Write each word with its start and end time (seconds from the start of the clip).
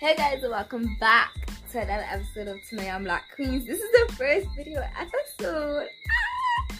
Hey 0.00 0.16
guys, 0.16 0.40
welcome 0.40 0.96
back 0.98 1.30
to 1.72 1.78
another 1.78 2.06
episode 2.08 2.48
of 2.48 2.56
To 2.70 2.76
My 2.76 2.86
Young 2.86 3.04
Black 3.04 3.24
Queens. 3.34 3.66
This 3.66 3.80
is 3.80 3.90
the 3.90 4.14
first 4.14 4.46
video 4.56 4.82
episode. 4.98 5.88
Ah, 6.10 6.74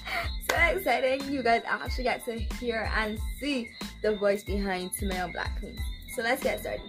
so 0.48 0.56
exciting! 0.56 1.30
You 1.30 1.42
guys 1.42 1.60
actually 1.66 2.04
get 2.04 2.24
to 2.24 2.38
hear 2.38 2.90
and 2.96 3.20
see 3.38 3.68
the 4.00 4.16
voice 4.16 4.42
behind 4.42 4.94
To 4.94 5.06
My 5.06 5.16
Young 5.16 5.32
Black 5.32 5.60
Queens. 5.60 5.78
So 6.16 6.22
let's 6.22 6.42
get 6.42 6.60
started. 6.60 6.80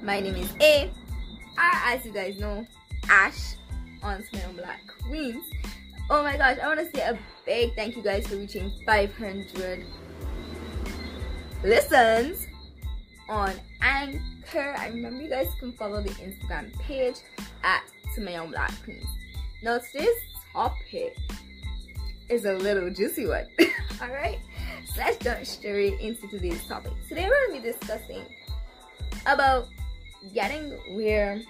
My 0.00 0.20
name 0.20 0.36
is 0.36 0.54
A, 0.60 0.92
as 1.58 2.06
you 2.06 2.12
guys 2.12 2.38
know, 2.38 2.64
Ash 3.08 3.56
on 4.00 4.22
To 4.22 4.28
My 4.32 4.42
Young 4.42 4.54
Black 4.54 4.82
Queens. 5.08 5.44
Oh 6.08 6.22
my 6.22 6.36
gosh, 6.36 6.58
I 6.62 6.68
want 6.68 6.78
to 6.78 6.96
say 6.96 7.02
a 7.02 7.18
big 7.44 7.74
thank 7.74 7.96
you 7.96 8.02
guys 8.04 8.28
for 8.28 8.36
reaching 8.36 8.70
500 8.86 9.84
listens 11.64 12.46
on 13.30 13.54
Anchor. 13.80 14.74
I 14.76 14.88
remember 14.88 15.22
you 15.22 15.30
guys 15.30 15.46
can 15.58 15.72
follow 15.72 16.02
the 16.02 16.10
Instagram 16.10 16.76
page 16.80 17.16
at 17.62 17.82
Young 18.18 18.50
Black 18.50 18.72
Queens. 18.84 19.06
Now 19.62 19.78
today's 19.78 20.08
topic 20.52 21.16
is 22.28 22.44
a 22.44 22.52
little 22.54 22.90
juicy 22.90 23.26
one. 23.26 23.46
Alright? 24.02 24.40
So 24.84 24.94
let's 24.98 25.24
jump 25.24 25.46
straight 25.46 26.00
into 26.00 26.26
today's 26.28 26.66
topic. 26.66 26.92
Today 27.08 27.28
we're 27.28 27.54
to 27.54 27.62
be 27.62 27.72
discussing 27.72 28.24
about 29.26 29.68
getting 30.34 30.72
where 30.96 31.40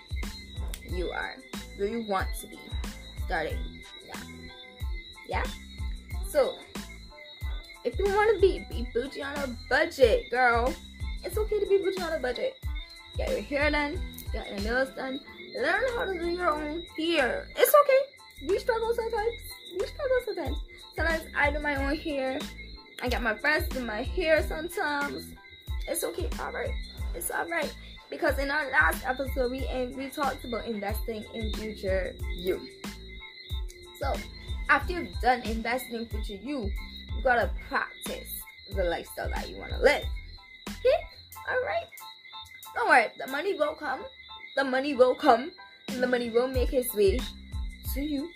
you 0.90 1.10
are, 1.10 1.34
where 1.76 1.88
you 1.88 2.06
want 2.06 2.28
to 2.42 2.46
be 2.46 2.58
starting. 3.24 3.58
Yeah. 4.06 4.20
Yeah? 5.28 5.44
So 6.28 6.56
if 7.84 7.98
you 7.98 8.04
want 8.04 8.34
to 8.34 8.40
be, 8.40 8.66
be 8.68 8.86
bougie 8.92 9.22
on 9.22 9.36
a 9.38 9.56
budget, 9.68 10.30
girl, 10.30 10.74
it's 11.24 11.36
okay 11.36 11.60
to 11.60 11.66
be 11.66 11.78
bougie 11.78 12.02
on 12.02 12.12
a 12.12 12.18
budget. 12.18 12.62
Get 13.16 13.30
your 13.30 13.40
hair 13.40 13.70
done, 13.70 14.00
get 14.32 14.48
your 14.50 14.60
nails 14.60 14.88
done, 14.96 15.20
learn 15.54 15.82
how 15.96 16.04
to 16.04 16.18
do 16.18 16.26
your 16.28 16.50
own 16.50 16.82
hair. 16.96 17.46
It's 17.56 17.74
okay. 17.74 18.48
We 18.48 18.58
struggle 18.58 18.94
sometimes. 18.94 19.34
We 19.72 19.86
struggle 19.86 20.16
sometimes. 20.24 20.56
Sometimes 20.96 21.24
I 21.36 21.50
do 21.50 21.60
my 21.60 21.76
own 21.76 21.96
hair. 21.96 22.38
I 23.02 23.08
get 23.08 23.22
my 23.22 23.34
friends 23.34 23.68
do 23.68 23.84
my 23.84 24.02
hair 24.02 24.42
sometimes. 24.46 25.24
It's 25.88 26.04
okay. 26.04 26.28
All 26.40 26.52
right. 26.52 26.72
It's 27.14 27.30
all 27.30 27.48
right. 27.48 27.72
Because 28.10 28.38
in 28.38 28.50
our 28.50 28.70
last 28.70 29.04
episode, 29.06 29.50
we 29.50 29.66
we 29.96 30.08
talked 30.08 30.44
about 30.44 30.66
investing 30.66 31.24
in 31.34 31.52
future 31.54 32.14
you. 32.34 32.60
So 33.98 34.14
after 34.68 34.94
you've 34.94 35.20
done 35.20 35.42
investing 35.42 35.94
in 35.96 36.06
future 36.06 36.42
you, 36.42 36.70
you 37.16 37.22
gotta 37.22 37.50
practice 37.68 38.42
the 38.74 38.84
lifestyle 38.84 39.28
that 39.30 39.48
you 39.48 39.56
wanna 39.58 39.78
live. 39.80 40.04
Okay? 40.68 41.09
Alright? 41.48 41.88
Don't 42.74 42.88
worry, 42.88 43.06
the 43.18 43.26
money 43.26 43.54
will 43.54 43.74
come. 43.74 44.00
The 44.56 44.64
money 44.64 44.94
will 44.94 45.14
come. 45.14 45.52
And 45.88 46.02
the 46.02 46.06
money 46.06 46.30
will 46.30 46.48
make 46.48 46.72
its 46.72 46.94
way 46.94 47.18
to 47.94 48.00
you 48.00 48.30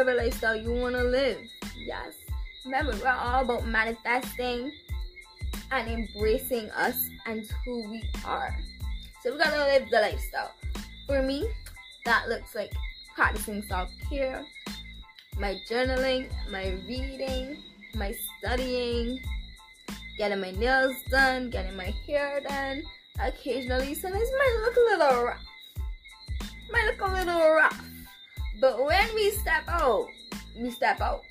the 0.00 0.14
lifestyle 0.14 0.56
you 0.56 0.72
wanna 0.72 1.04
live. 1.04 1.38
Yes. 1.76 2.14
Remember, 2.64 2.96
we're 3.02 3.10
all 3.10 3.44
about 3.44 3.66
manifesting 3.66 4.72
and 5.70 5.88
embracing 5.88 6.70
us 6.70 7.10
and 7.26 7.46
who 7.64 7.90
we 7.90 8.02
are. 8.24 8.56
So 9.22 9.32
we 9.32 9.38
gotta 9.38 9.58
live 9.58 9.90
the 9.90 10.00
lifestyle. 10.00 10.52
For 11.06 11.22
me, 11.22 11.46
that 12.06 12.26
looks 12.28 12.54
like 12.54 12.72
practicing 13.14 13.62
self-care, 13.62 14.44
my 15.38 15.60
journaling, 15.70 16.30
my 16.50 16.70
reading, 16.88 17.58
my 17.94 18.14
studying, 18.38 19.20
getting 20.18 20.40
my 20.40 20.50
nails 20.52 20.96
done, 21.10 21.50
getting 21.50 21.76
my 21.76 21.94
hair 22.06 22.40
done. 22.40 22.82
Occasionally, 23.20 23.94
sometimes 23.94 24.28
might 24.38 24.58
look 24.62 24.76
a 24.76 24.80
little 24.80 25.24
rough. 25.24 25.44
Might 26.70 26.86
look 26.86 27.00
a 27.00 27.12
little 27.12 27.50
rough. 27.50 27.84
But 28.60 28.84
when 28.84 29.14
we 29.14 29.30
step 29.30 29.64
out, 29.68 30.08
we 30.58 30.70
step 30.70 31.00
out. 31.00 31.22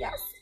Yes. 0.00 0.32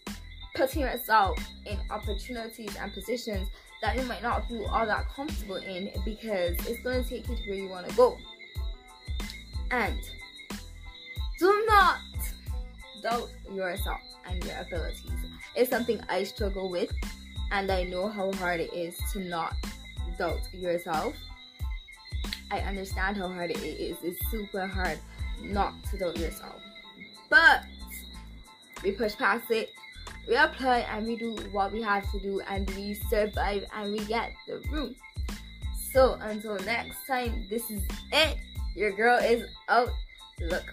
Putting 0.55 0.83
yourself 0.83 1.39
in 1.67 1.79
opportunities 1.91 2.75
and 2.77 2.93
positions 2.93 3.49
that 3.83 3.97
you 3.97 4.03
might 4.05 4.23
not 4.23 4.49
feel 4.49 4.67
all 4.67 4.87
that 4.87 5.09
comfortable 5.15 5.57
in 5.57 5.91
because 6.05 6.57
it's 6.67 6.81
going 6.83 7.05
to 7.05 7.09
take 7.09 7.29
you 7.29 7.37
to 7.37 7.43
where 7.49 7.59
you 7.59 7.69
want 7.69 7.89
to 7.89 7.95
go. 7.95 8.17
And 9.71 9.99
do 11.39 11.65
not 11.69 11.99
doubt 13.03 13.29
yourself 13.53 14.01
and 14.27 14.43
your 14.45 14.57
abilities. 14.59 15.11
It's 15.55 15.71
something 15.71 16.01
I 16.09 16.25
struggle 16.25 16.71
with, 16.71 16.91
and 17.51 17.71
I 17.71 17.85
know 17.85 18.09
how 18.09 18.33
hard 18.33 18.61
it 18.61 18.73
is 18.73 18.99
to 19.13 19.21
not 19.21 19.55
doubt 20.19 20.53
yourself. 20.53 21.15
I 22.51 22.61
understand 22.61 23.17
how 23.17 23.29
hard 23.29 23.51
it 23.51 23.59
is. 23.59 23.97
It's 24.03 24.31
super 24.31 24.67
hard 24.67 24.99
not 25.43 25.75
to 25.91 25.99
doubt 25.99 26.19
yourself. 26.19 26.61
But 27.29 27.65
we 28.83 28.93
push 28.93 29.17
past 29.17 29.51
it, 29.51 29.71
we 30.29 30.37
apply 30.37 30.79
and 30.91 31.07
we 31.07 31.17
do 31.17 31.37
what 31.53 31.73
we 31.73 31.83
have 31.83 32.11
to 32.13 32.21
do, 32.21 32.41
and 32.49 32.69
we 32.71 32.95
survive 32.95 33.65
and 33.75 33.93
we 33.93 34.01
get 34.01 34.33
the 34.47 34.61
room. 34.71 34.95
So 35.93 36.19
until 36.21 36.59
next 36.61 37.07
time, 37.07 37.47
this 37.49 37.71
is 37.71 37.83
it. 38.13 38.37
Your 38.75 38.93
girl 38.93 39.19
is 39.19 39.49
out. 39.69 39.91
Look 40.41 40.65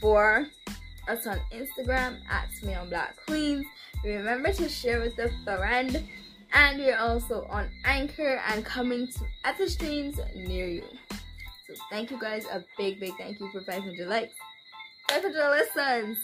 for 0.00 0.48
us 1.08 1.26
on 1.26 1.40
Instagram 1.52 2.18
at 2.28 2.48
My 2.62 2.72
Young 2.72 2.88
Black 2.88 3.16
Queens. 3.26 3.66
Remember 4.04 4.52
to 4.52 4.68
share 4.68 5.00
with 5.00 5.18
a 5.18 5.30
friend. 5.44 6.02
And 6.54 6.78
we're 6.78 6.98
also 6.98 7.46
on 7.48 7.70
Anchor 7.84 8.40
and 8.48 8.64
coming 8.64 9.06
to 9.06 9.20
other 9.44 9.68
streams 9.68 10.20
near 10.34 10.68
you. 10.68 10.84
So 11.10 11.74
thank 11.90 12.10
you 12.10 12.20
guys. 12.20 12.44
A 12.44 12.62
big, 12.76 13.00
big 13.00 13.14
thank 13.16 13.40
you 13.40 13.50
for 13.50 13.62
500 13.62 14.06
likes. 14.06 14.34
500 15.08 15.50
listens. 15.50 16.18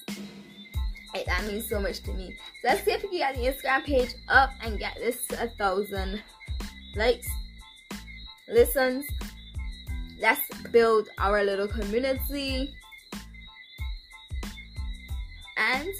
Hey, 1.14 1.24
that 1.26 1.44
means 1.46 1.66
so 1.68 1.80
much 1.80 2.00
to 2.00 2.12
me. 2.12 2.36
So 2.60 2.68
let's 2.68 2.84
see 2.84 2.90
if 2.90 3.02
we 3.02 3.08
can 3.08 3.18
get 3.18 3.34
the 3.36 3.68
Instagram 3.68 3.84
page 3.84 4.14
up 4.28 4.50
and 4.62 4.78
get 4.78 4.96
this 4.96 5.26
to 5.28 5.42
a 5.42 5.48
thousand 5.48 6.22
likes, 6.94 7.28
listens. 8.48 9.06
Let's 10.20 10.46
build 10.70 11.08
our 11.16 11.42
little 11.42 11.68
community 11.68 12.74
and 15.68 15.92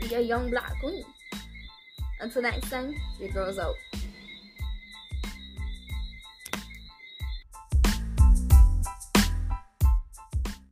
be 0.00 0.14
a 0.14 0.20
young 0.20 0.50
black 0.50 0.78
queen. 0.80 1.04
Until 2.20 2.42
next 2.42 2.70
time, 2.70 2.94
your 3.20 3.30
girl's 3.30 3.58
out. 3.58 3.76